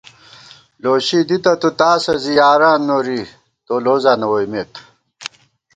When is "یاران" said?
2.39-2.79